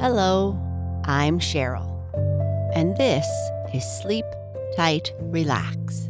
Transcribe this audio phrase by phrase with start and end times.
[0.00, 0.56] Hello,
[1.06, 1.90] I'm Cheryl,
[2.72, 3.26] and this
[3.74, 4.24] is Sleep
[4.76, 6.08] Tight Relax,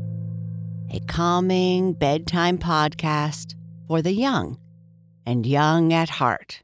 [0.90, 3.54] a calming bedtime podcast
[3.86, 4.58] for the young
[5.24, 6.62] and young at heart.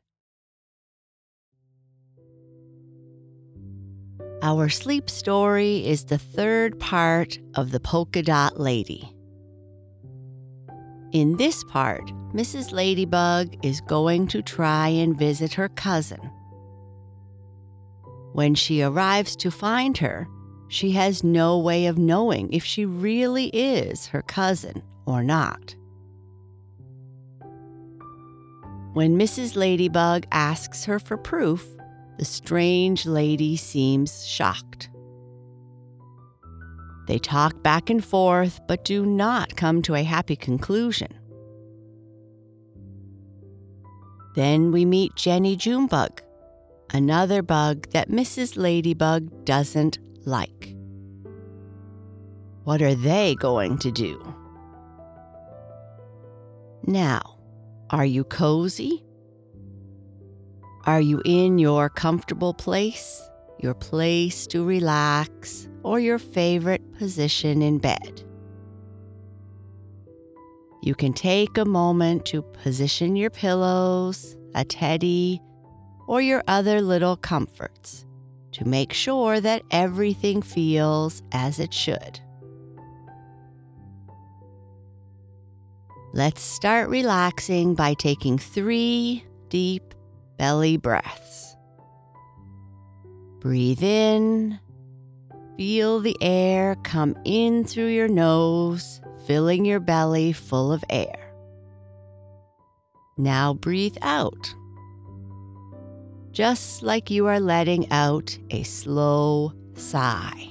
[4.43, 9.11] Our sleep story is the third part of The Polka Dot Lady.
[11.13, 12.05] In this part,
[12.35, 12.71] Mrs.
[12.71, 16.34] Ladybug is going to try and visit her cousin.
[18.35, 20.27] When she arrives to find her,
[20.67, 25.77] she has no way of knowing if she really is her cousin or not.
[28.93, 29.55] When Mrs.
[29.55, 31.65] Ladybug asks her for proof,
[32.19, 34.91] the strange lady seems shocked.
[37.07, 41.15] They talk back and forth, but do not come to a happy conclusion.
[44.35, 46.21] Then we meet Jenny Junebug,
[46.91, 48.57] another bug that Mrs.
[48.57, 50.75] Ladybug doesn't like.
[52.65, 54.35] What are they going to do?
[56.87, 57.39] Now,
[57.91, 59.05] are you cozy?
[60.87, 63.23] Are you in your comfortable place,
[63.59, 68.23] your place to relax, or your favorite position in bed?
[70.83, 75.41] You can take a moment to position your pillows, a teddy,
[76.07, 78.05] or your other little comforts
[78.53, 82.21] to make sure that everything feels as it should.
[86.13, 89.95] Let's start relaxing by taking three deep
[90.39, 91.57] belly breaths.
[93.41, 94.61] Breathe in.
[95.57, 101.33] Feel the air come in through your nose, filling your belly full of air.
[103.17, 104.55] Now breathe out.
[106.35, 110.49] Just like you are letting out a slow sigh.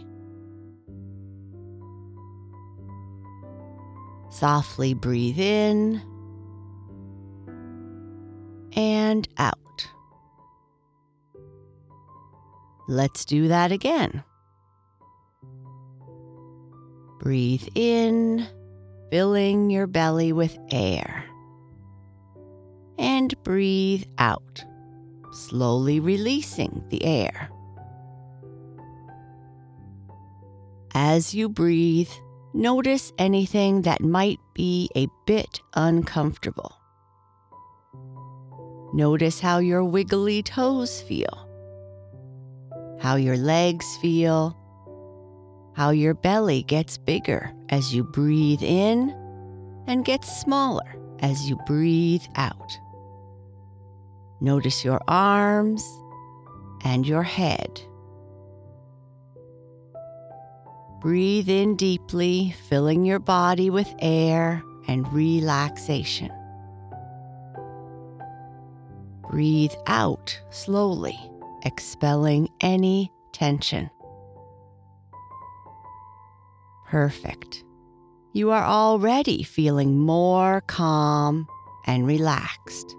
[4.29, 6.01] Softly breathe in
[8.77, 9.57] and out.
[12.87, 14.23] Let's do that again.
[17.19, 18.47] Breathe in,
[19.11, 21.25] filling your belly with air.
[22.97, 24.63] And breathe out,
[25.33, 27.49] slowly releasing the air.
[30.95, 32.11] As you breathe,
[32.53, 36.77] notice anything that might be a bit uncomfortable.
[38.93, 41.43] Notice how your wiggly toes feel
[43.03, 44.57] how your legs feel,
[45.75, 49.09] how your belly gets bigger as you breathe in
[49.87, 52.79] and gets smaller as you breathe out.
[54.43, 55.81] Notice your arms
[56.83, 57.81] and your head.
[60.99, 66.29] Breathe in deeply, filling your body with air and relaxation.
[69.31, 71.17] Breathe out slowly
[71.63, 73.89] expelling any tension.
[76.85, 77.63] Perfect.
[78.33, 81.47] You are already feeling more calm
[81.85, 82.93] and relaxed.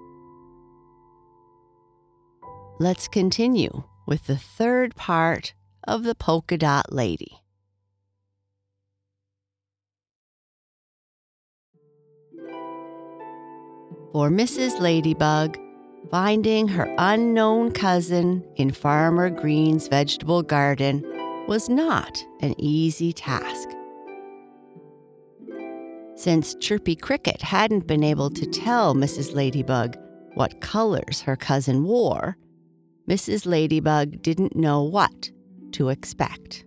[2.84, 5.54] Let's continue with the third part
[5.88, 7.40] of the polka dot lady.
[14.12, 14.80] For Mrs.
[14.80, 15.58] Ladybug,
[16.10, 21.02] Finding her unknown cousin in Farmer Green's vegetable garden
[21.48, 23.70] was not an easy task.
[26.16, 29.34] Since Chirpy Cricket hadn't been able to tell Mrs.
[29.34, 29.96] Ladybug
[30.34, 32.36] what colors her cousin wore,
[33.08, 33.46] Mrs.
[33.46, 35.30] Ladybug didn't know what
[35.72, 36.64] to expect.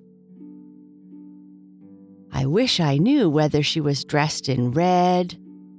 [2.32, 5.36] I wish I knew whether she was dressed in red,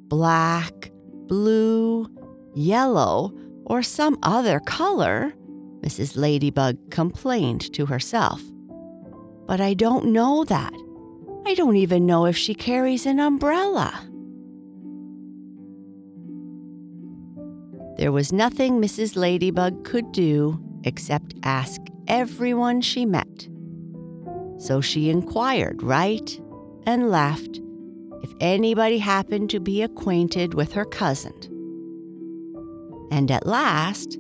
[0.09, 0.91] black,
[1.27, 2.09] blue,
[2.55, 3.33] yellow,
[3.67, 5.33] or some other color,
[5.83, 6.17] Mrs.
[6.17, 8.43] Ladybug complained to herself.
[9.47, 10.73] But I don't know that.
[11.47, 14.08] I don't even know if she carries an umbrella.
[17.99, 19.17] There was nothing Mrs.
[19.17, 23.49] Ladybug could do except ask everyone she met.
[24.59, 26.41] So she inquired right
[26.87, 27.61] and left
[28.23, 31.35] if anybody happened to be acquainted with her cousin.
[33.11, 34.17] And at last,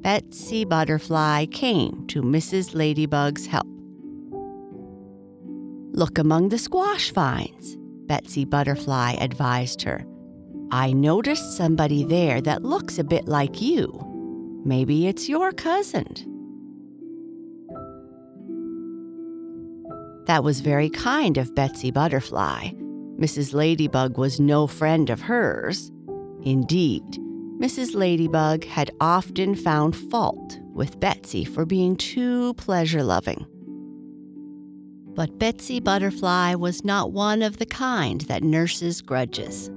[0.00, 2.74] Betsy Butterfly came to Mrs.
[2.74, 3.66] Ladybug's help.
[5.92, 7.76] Look among the squash vines,
[8.06, 10.04] Betsy Butterfly advised her.
[10.70, 14.04] I noticed somebody there that looks a bit like you.
[14.64, 16.06] Maybe it's your cousin.
[20.26, 22.72] That was very kind of Betsy Butterfly.
[23.18, 23.54] Mrs.
[23.54, 25.90] Ladybug was no friend of hers.
[26.42, 27.02] Indeed,
[27.58, 27.94] Mrs.
[27.94, 33.46] Ladybug had often found fault with Betsy for being too pleasure loving.
[35.14, 39.70] But Betsy Butterfly was not one of the kind that nurses grudges.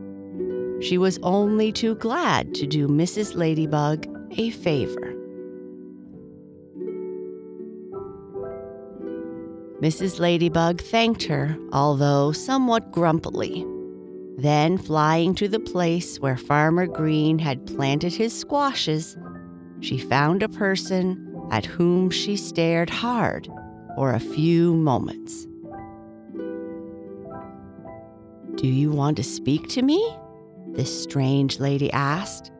[0.81, 3.35] She was only too glad to do Mrs.
[3.35, 4.07] Ladybug
[4.37, 5.13] a favor.
[9.79, 10.19] Mrs.
[10.19, 13.65] Ladybug thanked her, although somewhat grumpily.
[14.37, 19.17] Then, flying to the place where Farmer Green had planted his squashes,
[19.81, 23.47] she found a person at whom she stared hard
[23.95, 25.45] for a few moments.
[28.55, 30.15] Do you want to speak to me?
[30.73, 32.51] This strange lady asked.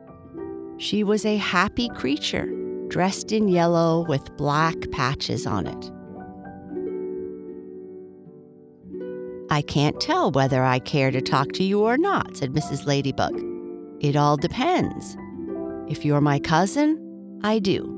[0.78, 2.46] She was a happy creature,
[2.88, 5.90] dressed in yellow with black patches on it.
[9.50, 12.86] I can't tell whether I care to talk to you or not, said Mrs.
[12.86, 13.38] Ladybug.
[14.00, 15.16] It all depends.
[15.88, 17.88] If you're my cousin, I do.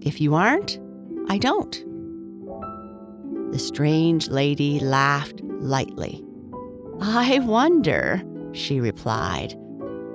[0.00, 0.78] If you aren't,
[1.28, 1.72] I don't.
[3.52, 6.24] The strange lady laughed lightly.
[7.00, 8.22] I wonder,
[8.56, 9.54] she replied.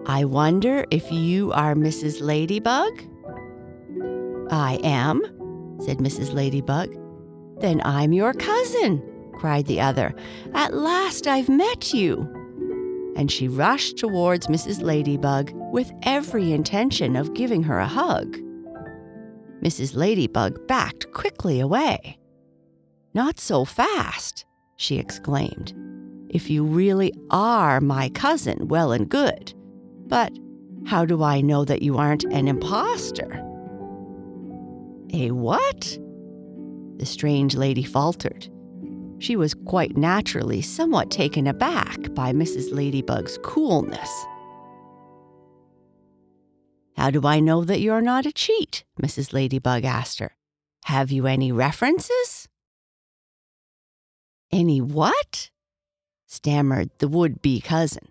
[0.06, 2.22] I wonder if you are Mrs.
[2.22, 2.92] Ladybug?
[4.52, 5.22] I am,
[5.80, 6.34] said Mrs.
[6.34, 6.96] Ladybug.
[7.60, 9.02] Then I'm your cousin,
[9.34, 10.14] cried the other.
[10.54, 12.28] At last I've met you.
[13.16, 14.82] And she rushed towards Mrs.
[14.82, 18.38] Ladybug with every intention of giving her a hug.
[19.62, 19.96] Mrs.
[19.96, 22.18] Ladybug backed quickly away.
[23.14, 24.46] Not so fast,
[24.78, 25.74] she exclaimed.
[26.32, 29.54] If you really are my cousin, well and good.
[30.08, 30.32] But
[30.86, 33.34] how do I know that you aren't an impostor?
[35.14, 35.98] A what?
[36.96, 38.48] The strange lady faltered.
[39.20, 42.74] She was quite naturally somewhat taken aback by Mrs.
[42.74, 44.10] Ladybug's coolness.
[46.96, 48.86] How do I know that you're not a cheat?
[49.02, 49.34] Mrs.
[49.34, 50.38] Ladybug asked her.
[50.86, 52.48] Have you any references?
[54.50, 55.52] Any what?
[56.32, 58.08] Stammered the would be cousin.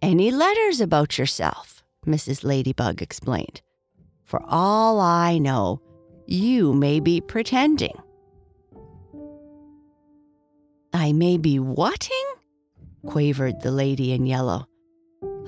[0.00, 2.44] Any letters about yourself, Mrs.
[2.44, 3.62] Ladybug explained.
[4.22, 5.80] For all I know,
[6.26, 7.94] you may be pretending.
[10.92, 12.24] I may be whatting?
[13.06, 14.66] quavered the lady in yellow.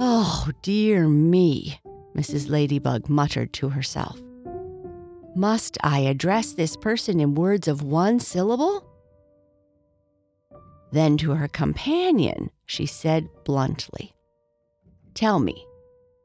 [0.00, 1.80] Oh, dear me,
[2.16, 2.50] Mrs.
[2.50, 4.20] Ladybug muttered to herself.
[5.36, 8.87] Must I address this person in words of one syllable?
[10.90, 14.14] Then to her companion, she said bluntly,
[15.14, 15.66] Tell me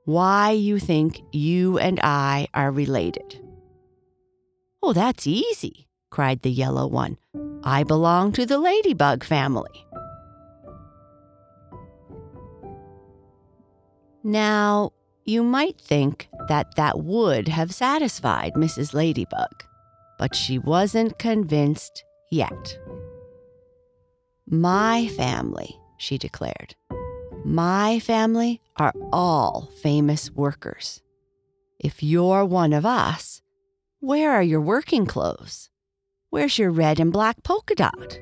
[0.05, 3.39] why you think you and I are related.
[4.81, 7.17] Oh, that's easy, cried the yellow one.
[7.63, 9.85] I belong to the ladybug family.
[14.23, 14.91] Now,
[15.25, 18.93] you might think that that would have satisfied Mrs.
[18.93, 19.63] Ladybug,
[20.17, 22.77] but she wasn't convinced yet.
[24.49, 26.75] My family, she declared,
[27.45, 31.01] my family are all famous workers.
[31.79, 33.41] If you're one of us,
[33.99, 35.69] where are your working clothes?
[36.29, 38.19] Where's your red and black polka dot?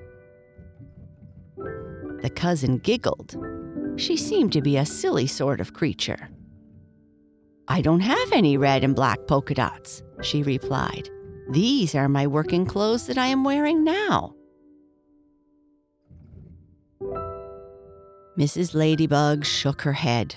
[2.22, 3.36] The cousin giggled.
[3.98, 6.30] She seemed to be a silly sort of creature.
[7.68, 11.10] I don't have any red and black polka dots, she replied.
[11.52, 14.36] These are my working clothes that I am wearing now.
[18.38, 18.74] Mrs.
[18.74, 20.36] Ladybug shook her head.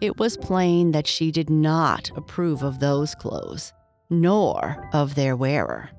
[0.00, 3.72] It was plain that she did not approve of those clothes,
[4.10, 5.90] nor of their wearer.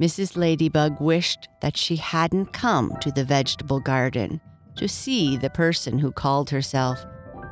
[0.00, 0.36] Mrs.
[0.36, 4.40] Ladybug wished that she hadn't come to the vegetable garden
[4.76, 7.04] to see the person who called herself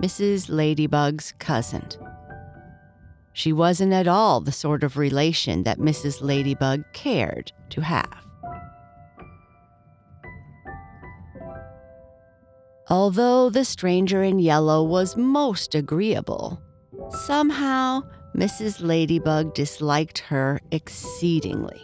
[0.03, 0.49] Mrs.
[0.49, 1.87] Ladybug's cousin.
[3.33, 6.23] She wasn't at all the sort of relation that Mrs.
[6.23, 8.28] Ladybug cared to have.
[12.91, 16.63] Although the stranger in yellow was most agreeable,
[17.27, 18.03] somehow
[18.35, 18.83] Mrs.
[18.83, 21.81] Ladybug disliked her exceedingly.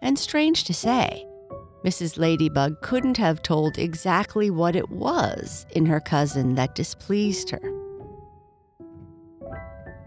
[0.00, 1.26] And strange to say,
[1.84, 2.18] Mrs.
[2.18, 7.72] Ladybug couldn't have told exactly what it was in her cousin that displeased her.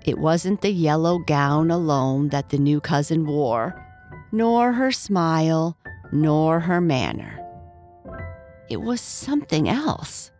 [0.06, 3.86] It wasn't the yellow gown alone that the new cousin wore,
[4.32, 5.78] nor her smile,
[6.14, 7.49] nor her manner.
[8.70, 10.32] It was something else.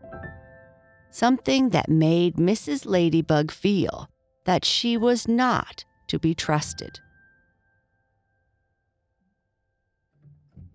[1.10, 2.86] Something that made Mrs.
[2.86, 4.10] Ladybug feel
[4.46, 7.00] that she was not to be trusted.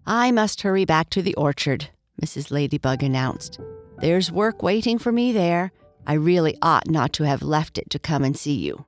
[0.06, 1.88] I must hurry back to the orchard,
[2.20, 2.50] Mrs.
[2.50, 3.58] Ladybug announced.
[3.98, 5.72] There's work waiting for me there.
[6.06, 8.84] I really ought not to have left it to come and see you.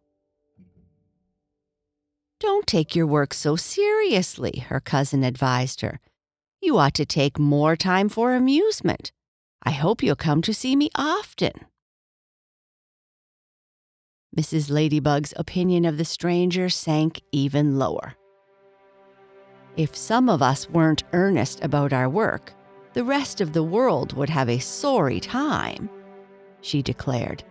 [2.39, 6.01] Don't take your work so seriously, her cousin advised her.
[6.67, 9.13] You ought to take more time for amusement.
[9.63, 11.53] I hope you'll come to see me often.
[14.37, 14.69] Mrs.
[14.69, 18.15] Ladybug's opinion of the stranger sank even lower.
[19.77, 22.53] If some of us weren't earnest about our work,
[22.95, 25.89] the rest of the world would have a sorry time,
[26.63, 27.45] she declared.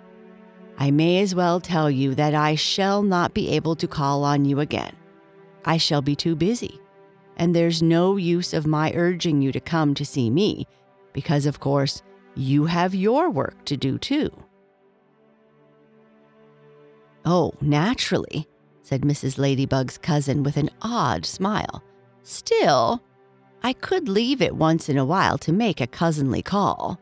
[0.78, 4.44] I may as well tell you that I shall not be able to call on
[4.44, 4.94] you again.
[5.64, 6.82] I shall be too busy,
[7.38, 10.68] and there's no use of my urging you to come to see me,
[11.14, 12.02] because, of course,
[12.36, 14.30] you have your work to do too.
[17.26, 18.48] Oh, naturally,
[18.84, 19.38] said Mrs.
[19.38, 21.84] Ladybug's cousin with an odd smile.
[22.24, 23.02] Still,
[23.64, 27.00] I could leave it once in a while to make a cousinly call.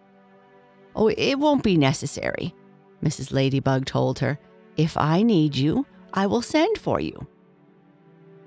[0.95, 2.55] Oh, it won't be necessary,
[3.03, 3.33] Mrs.
[3.33, 4.39] Ladybug told her.
[4.77, 7.27] If I need you, I will send for you.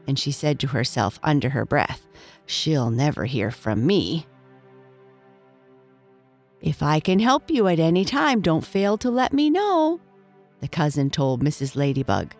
[0.06, 2.06] And she said to herself under her breath,
[2.46, 4.26] She'll never hear from me.
[6.60, 10.00] If I can help you at any time, don't fail to let me know,
[10.60, 11.76] the cousin told Mrs.
[11.76, 12.34] Ladybug.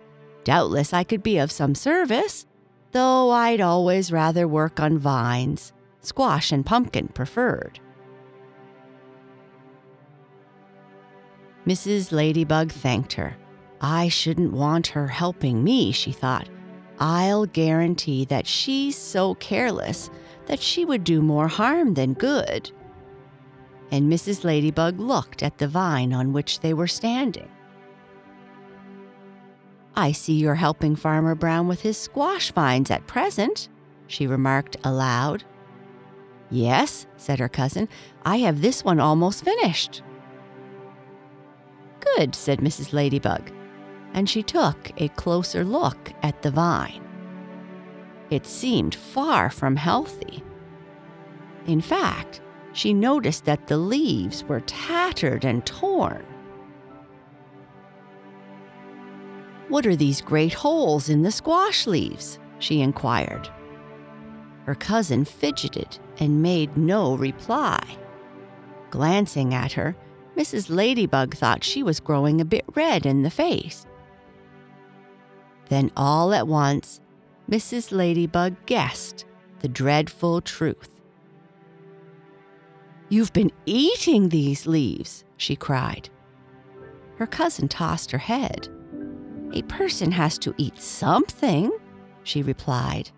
[0.44, 2.46] Doubtless I could be of some service,
[2.92, 7.80] though I'd always rather work on vines, squash and pumpkin preferred.
[11.66, 12.12] Mrs.
[12.12, 13.36] Ladybug thanked her.
[13.80, 16.48] I shouldn't want her helping me, she thought.
[16.98, 20.10] I'll guarantee that she's so careless
[20.46, 22.70] that she would do more harm than good.
[23.90, 24.44] And Mrs.
[24.44, 27.48] Ladybug looked at the vine on which they were standing.
[29.94, 33.68] I see you're helping Farmer Brown with his squash vines at present,
[34.06, 35.44] she remarked aloud.
[36.50, 37.88] Yes, said her cousin,
[38.24, 40.02] I have this one almost finished.
[42.16, 42.92] Good, said Mrs.
[42.92, 43.50] Ladybug,
[44.16, 47.02] and she took a closer look at the vine.
[48.30, 50.42] It seemed far from healthy.
[51.66, 52.40] In fact,
[52.72, 56.24] she noticed that the leaves were tattered and torn.
[59.68, 62.38] What are these great holes in the squash leaves?
[62.58, 63.48] she inquired.
[64.64, 67.84] Her cousin fidgeted and made no reply.
[68.90, 69.94] Glancing at her,
[70.36, 70.70] Mrs.
[70.74, 73.86] Ladybug thought she was growing a bit red in the face.
[75.68, 77.00] Then all at once,
[77.50, 77.92] Mrs.
[77.92, 79.24] Ladybug guessed
[79.60, 80.90] the dreadful truth.
[83.08, 86.08] You've been eating these leaves, she cried.
[87.16, 88.68] Her cousin tossed her head.
[89.52, 91.70] A person has to eat something,
[92.24, 93.10] she replied.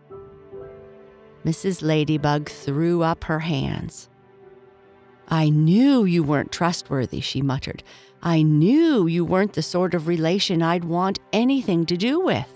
[1.44, 1.82] Mrs.
[1.82, 4.10] Ladybug threw up her hands.
[5.28, 7.82] I knew you weren't trustworthy, she muttered.
[8.22, 12.48] I knew you weren't the sort of relation I'd want anything to do with.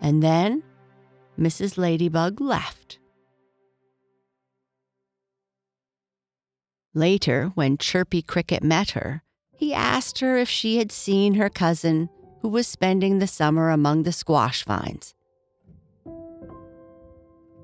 [0.00, 0.62] And then
[1.38, 1.78] Mrs.
[1.78, 2.98] Ladybug left.
[6.94, 9.22] Later, when Chirpy Cricket met her,
[9.56, 12.08] he asked her if she had seen her cousin
[12.40, 15.14] who was spending the summer among the squash vines.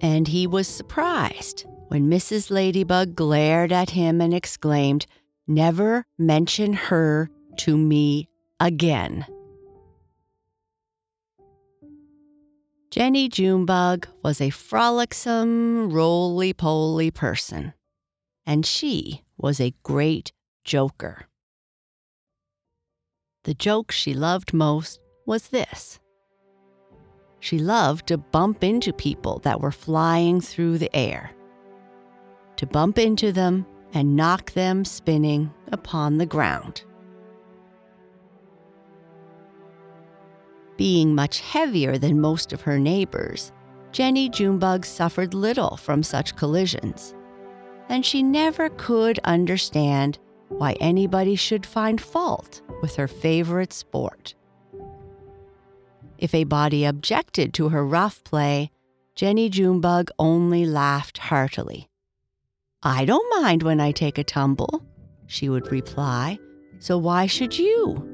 [0.00, 2.50] And he was surprised when Mrs.
[2.50, 5.06] Ladybug glared at him and exclaimed,
[5.50, 8.28] Never mention her to me
[8.60, 9.26] again.
[12.92, 17.72] Jenny Junebug was a frolicsome, roly poly person,
[18.46, 20.30] and she was a great
[20.62, 21.26] joker.
[23.42, 25.98] The joke she loved most was this
[27.40, 31.32] she loved to bump into people that were flying through the air
[32.54, 36.82] to bump into them and knock them spinning upon the ground.
[40.76, 43.52] Being much heavier than most of her neighbors,
[43.92, 47.14] Jenny Junebug suffered little from such collisions,
[47.88, 50.18] and she never could understand
[50.48, 54.34] why anybody should find fault with her favorite sport.
[56.16, 58.70] If a body objected to her rough play,
[59.14, 61.89] Jenny Junebug only laughed heartily.
[62.82, 64.82] I don't mind when I take a tumble,
[65.26, 66.38] she would reply,
[66.78, 68.06] so why should you?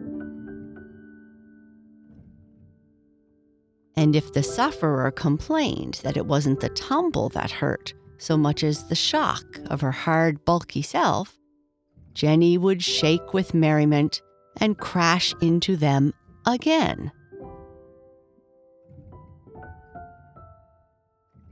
[3.94, 8.88] And if the sufferer complained that it wasn't the tumble that hurt so much as
[8.88, 11.38] the shock of her hard, bulky self,
[12.12, 14.20] Jenny would shake with merriment
[14.56, 16.12] and crash into them
[16.44, 17.12] again.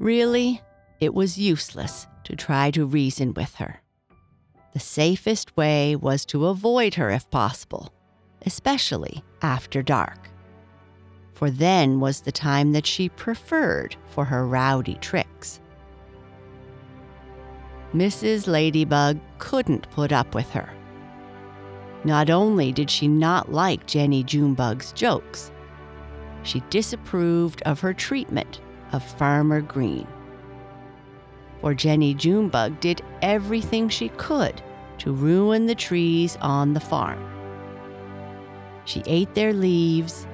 [0.00, 0.60] Really,
[1.00, 3.80] it was useless to try to reason with her.
[4.72, 7.92] The safest way was to avoid her if possible,
[8.44, 10.30] especially after dark.
[11.32, 15.60] For then was the time that she preferred for her rowdy tricks.
[17.92, 18.48] Mrs.
[18.48, 20.72] Ladybug couldn't put up with her.
[22.04, 25.52] Not only did she not like Jenny Junebug's jokes,
[26.42, 28.60] she disapproved of her treatment
[28.92, 30.06] of Farmer Green.
[31.64, 34.60] For Jenny Junebug did everything she could
[34.98, 37.18] to ruin the trees on the farm.
[38.84, 40.26] She ate their leaves,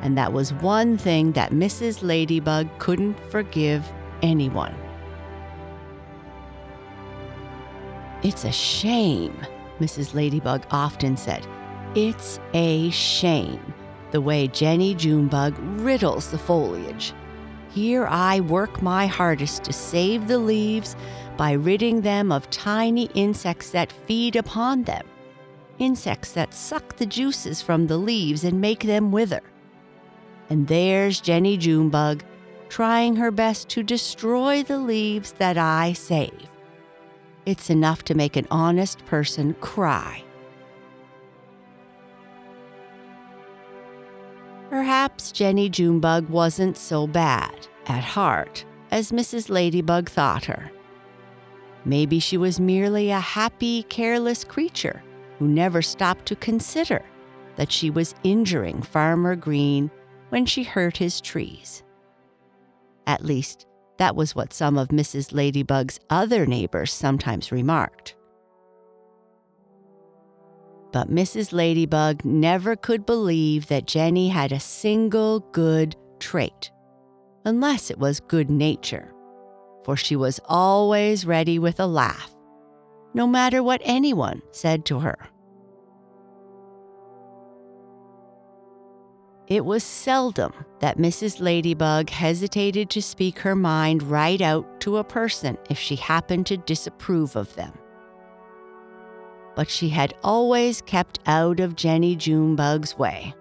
[0.00, 2.02] and that was one thing that Mrs.
[2.02, 3.86] Ladybug couldn't forgive
[4.22, 4.74] anyone.
[8.22, 9.36] It's a shame,
[9.78, 10.14] Mrs.
[10.14, 11.46] Ladybug often said.
[11.94, 13.74] It's a shame
[14.10, 17.12] the way Jenny Junebug riddles the foliage.
[17.74, 20.94] Here I work my hardest to save the leaves
[21.38, 25.06] by ridding them of tiny insects that feed upon them,
[25.78, 29.42] insects that suck the juices from the leaves and make them wither.
[30.50, 32.22] And there's Jenny Junebug
[32.68, 36.48] trying her best to destroy the leaves that I save.
[37.46, 40.22] It's enough to make an honest person cry.
[44.72, 49.50] Perhaps Jenny Junebug wasn't so bad at heart as Mrs.
[49.50, 50.70] Ladybug thought her.
[51.84, 55.02] Maybe she was merely a happy, careless creature
[55.38, 57.04] who never stopped to consider
[57.56, 59.90] that she was injuring Farmer Green
[60.30, 61.82] when she hurt his trees.
[63.06, 63.66] At least,
[63.98, 65.34] that was what some of Mrs.
[65.34, 68.16] Ladybug's other neighbors sometimes remarked.
[70.92, 71.52] But Mrs.
[71.52, 76.70] Ladybug never could believe that Jenny had a single good trait,
[77.44, 79.12] unless it was good nature,
[79.84, 82.34] for she was always ready with a laugh,
[83.14, 85.16] no matter what anyone said to her.
[89.48, 91.40] It was seldom that Mrs.
[91.40, 96.56] Ladybug hesitated to speak her mind right out to a person if she happened to
[96.56, 97.72] disapprove of them.
[99.54, 103.34] But she had always kept out of Jenny Junebug's way.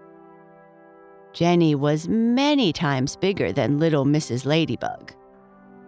[1.34, 4.46] Jenny was many times bigger than little Mrs.
[4.46, 5.14] Ladybug.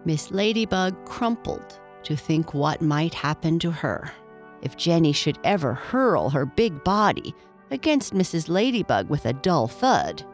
[0.04, 4.10] Miss Ladybug crumpled to think what might happen to her
[4.62, 7.34] if Jenny should ever hurl her big body
[7.70, 8.48] against Mrs.
[8.48, 10.24] Ladybug with a dull thud.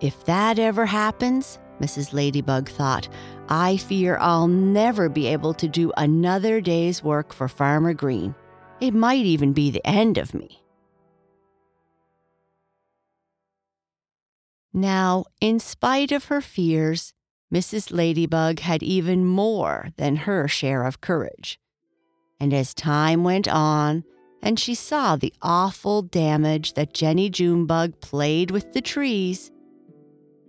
[0.00, 2.12] If that ever happens, Mrs.
[2.12, 3.08] Ladybug thought,
[3.48, 8.34] I fear I'll never be able to do another day's work for Farmer Green.
[8.80, 10.62] It might even be the end of me.
[14.72, 17.12] Now, in spite of her fears,
[17.52, 17.92] Mrs.
[17.92, 21.58] Ladybug had even more than her share of courage.
[22.40, 24.04] And as time went on,
[24.42, 29.50] and she saw the awful damage that Jenny Junebug played with the trees,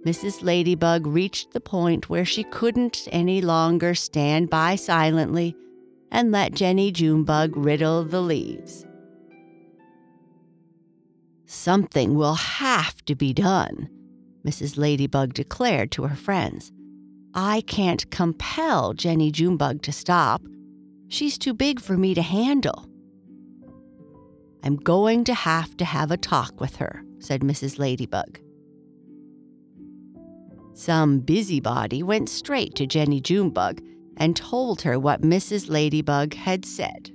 [0.05, 0.43] Mrs.
[0.43, 5.55] Ladybug reached the point where she couldn't any longer stand by silently
[6.11, 8.85] and let Jenny Junebug riddle the leaves.
[11.45, 13.89] Something will have to be done,
[14.45, 14.77] Mrs.
[14.77, 16.71] Ladybug declared to her friends.
[17.33, 20.41] I can't compel Jenny Junebug to stop.
[21.07, 22.89] She's too big for me to handle.
[24.63, 27.79] I'm going to have to have a talk with her, said Mrs.
[27.79, 28.39] Ladybug.
[30.73, 33.81] Some busybody went straight to Jenny Junebug
[34.17, 35.69] and told her what Mrs.
[35.69, 37.11] Ladybug had said.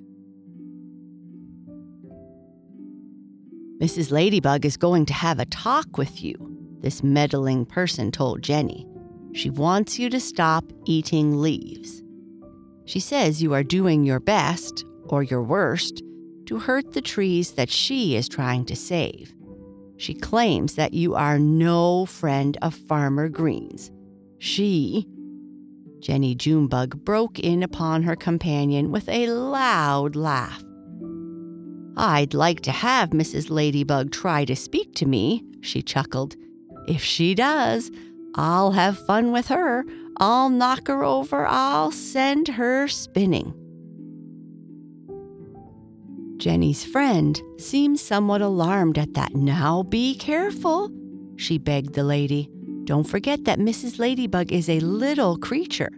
[3.81, 4.11] Mrs.
[4.11, 6.35] Ladybug is going to have a talk with you,
[6.81, 8.87] this meddling person told Jenny.
[9.35, 12.03] She wants you to stop eating leaves.
[12.87, 16.03] She says you are doing your best, or your worst,
[16.47, 19.35] to hurt the trees that she is trying to save.
[19.99, 23.91] She claims that you are no friend of Farmer Green's.
[24.39, 25.07] She,
[25.99, 30.63] Jenny Junebug, broke in upon her companion with a loud laugh.
[31.97, 33.51] I'd like to have Mrs.
[33.51, 36.37] Ladybug try to speak to me, she chuckled.
[36.87, 37.91] If she does,
[38.37, 39.85] I'll have fun with her.
[40.19, 41.45] I'll knock her over.
[41.45, 43.53] I'll send her spinning.
[46.39, 49.35] Jenny's friend seemed somewhat alarmed at that.
[49.35, 50.91] Now be careful,
[51.37, 52.49] she begged the lady.
[52.85, 53.99] Don't forget that Mrs.
[53.99, 55.91] Ladybug is a little creature.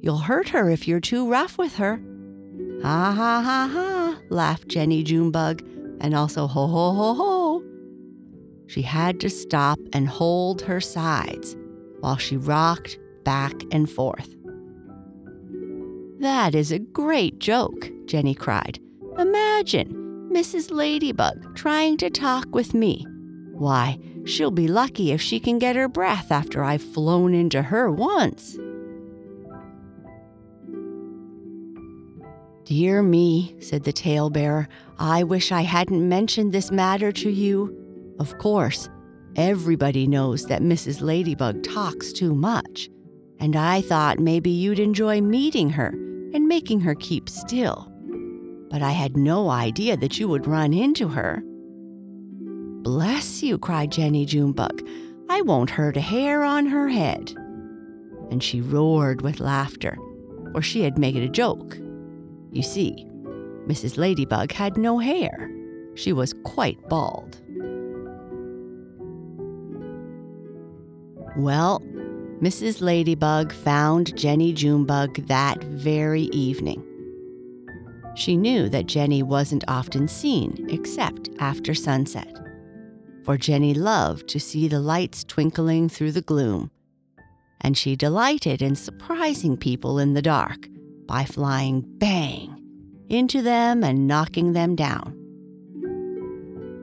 [0.00, 2.00] You'll hurt her if you're too rough with her.
[2.82, 5.62] Ha ha ha ha, laughed Jenny Junebug,
[6.00, 7.62] and also ho ho ho ho.
[8.66, 11.56] She had to stop and hold her sides
[12.00, 14.34] while she rocked back and forth.
[16.20, 18.78] That is a great joke, Jenny cried.
[19.20, 20.70] Imagine Mrs.
[20.70, 23.06] Ladybug trying to talk with me.
[23.52, 27.90] Why, she'll be lucky if she can get her breath after I've flown into her
[27.90, 28.56] once.
[32.64, 34.66] Dear me, said the talebearer,
[34.98, 37.76] I wish I hadn't mentioned this matter to you.
[38.18, 38.88] Of course,
[39.36, 41.02] everybody knows that Mrs.
[41.02, 42.88] Ladybug talks too much,
[43.38, 45.88] and I thought maybe you'd enjoy meeting her
[46.32, 47.89] and making her keep still.
[48.70, 51.42] But I had no idea that you would run into her.
[52.82, 54.86] Bless you, cried Jenny Junebug.
[55.28, 57.34] I won't hurt a hair on her head.
[58.30, 59.98] And she roared with laughter,
[60.52, 61.76] for she had made it a joke
[62.52, 63.06] you see,
[63.66, 63.96] Mrs.
[63.96, 65.50] Ladybug had no hair.
[65.94, 67.40] She was quite bald.
[71.36, 71.80] Well,
[72.40, 72.80] Mrs.
[72.80, 76.84] Ladybug found Jenny Junebug that very evening.
[78.20, 82.30] She knew that Jenny wasn't often seen except after sunset,
[83.24, 86.70] for Jenny loved to see the lights twinkling through the gloom,
[87.62, 90.68] and she delighted in surprising people in the dark
[91.06, 92.62] by flying bang
[93.08, 95.16] into them and knocking them down.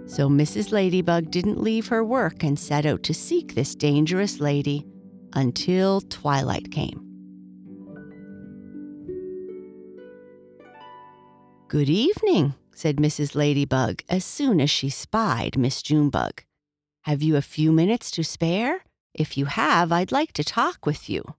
[0.08, 0.72] So Mrs.
[0.72, 4.88] Ladybug didn't leave her work and set out to seek this dangerous lady
[5.34, 7.07] until twilight came.
[11.70, 13.36] Good evening, said Mrs.
[13.36, 16.44] Ladybug as soon as she spied Miss Junebug.
[17.02, 18.86] Have you a few minutes to spare?
[19.14, 21.36] If you have, I'd like to talk with you.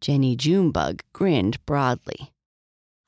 [0.00, 2.32] Jenny Junebug grinned broadly.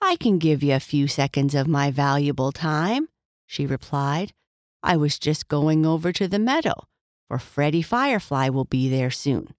[0.01, 3.09] I can give you a few seconds of my valuable time,
[3.45, 4.33] she replied.
[4.81, 6.87] I was just going over to the meadow,
[7.27, 9.55] for Freddie Firefly will be there soon.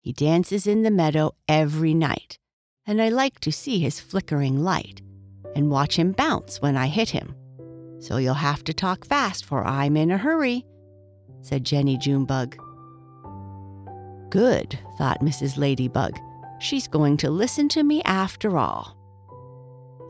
[0.00, 2.38] He dances in the meadow every night,
[2.86, 5.02] and I like to see his flickering light
[5.54, 7.34] and watch him bounce when I hit him.
[7.98, 10.64] So you'll have to talk fast, for I'm in a hurry,
[11.40, 12.56] said Jenny Junebug.
[14.30, 15.56] Good, thought Mrs.
[15.56, 16.18] Ladybug.
[16.60, 18.96] She's going to listen to me after all.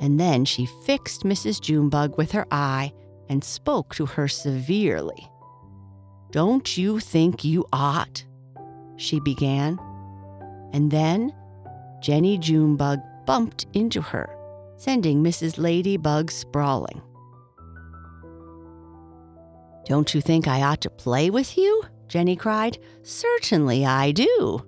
[0.01, 1.61] And then she fixed Mrs.
[1.61, 2.93] Junebug with her eye
[3.29, 5.31] and spoke to her severely.
[6.31, 8.25] Don't you think you ought?
[8.97, 9.79] she began.
[10.73, 11.33] And then
[12.07, 14.31] Jenny Junebug bumped into her,
[14.77, 15.59] sending Mrs.
[15.59, 17.03] Ladybug sprawling.
[19.87, 21.83] Don't you think I ought to play with you?
[22.07, 22.79] Jenny cried.
[23.03, 24.65] Certainly I do.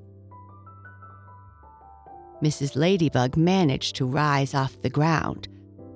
[2.42, 2.74] Mrs.
[2.74, 5.46] Ladybug managed to rise off the ground.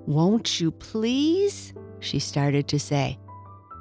[0.06, 1.74] Won't you please?
[1.98, 3.18] she started to say.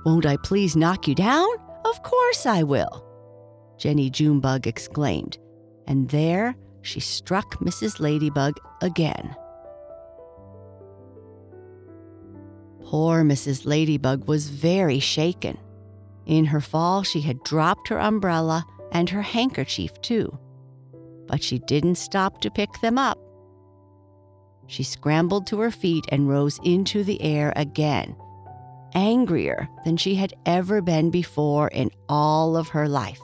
[0.03, 1.47] Won't I please knock you down?
[1.85, 3.05] Of course I will,
[3.77, 5.37] Jenny Junebug exclaimed,
[5.85, 7.99] and there she struck Mrs.
[7.99, 9.35] Ladybug again.
[12.85, 13.65] Poor Mrs.
[13.65, 15.57] Ladybug was very shaken.
[16.25, 20.37] In her fall, she had dropped her umbrella and her handkerchief, too
[21.31, 23.17] but she didn't stop to pick them up.
[24.67, 28.17] She scrambled to her feet and rose into the air again,
[28.93, 33.21] angrier than she had ever been before in all of her life.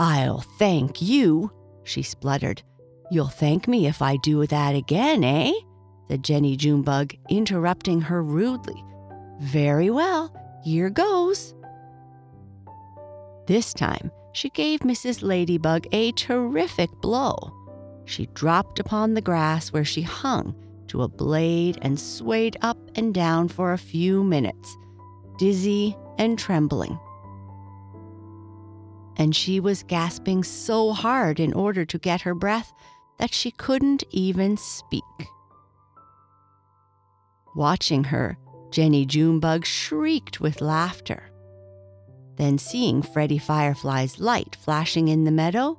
[0.00, 1.50] I'll thank you,
[1.86, 2.62] she spluttered.
[3.10, 5.52] You'll thank me if I do that again, eh?
[6.08, 8.84] said Jenny Junebug, interrupting her rudely.
[9.40, 10.32] Very well,
[10.64, 11.54] here goes.
[13.46, 15.22] This time, she gave Mrs.
[15.22, 17.52] Ladybug a terrific blow.
[18.04, 20.54] She dropped upon the grass where she hung
[20.88, 24.76] to a blade and swayed up and down for a few minutes,
[25.38, 26.98] dizzy and trembling.
[29.16, 32.72] And she was gasping so hard in order to get her breath
[33.18, 35.02] that she couldn't even speak.
[37.54, 38.36] Watching her,
[38.70, 41.30] Jenny Junebug shrieked with laughter.
[42.36, 45.78] Then, seeing Freddie Firefly's light flashing in the meadow,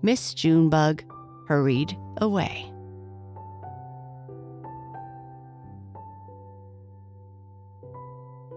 [0.00, 1.02] Miss Junebug
[1.48, 2.72] hurried away.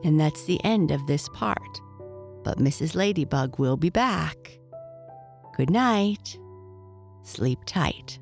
[0.06, 1.82] And that's the end of this part.
[2.44, 2.96] But Mrs.
[2.96, 4.60] Ladybug will be back.
[5.58, 6.38] Good night.
[7.24, 8.20] Sleep tight.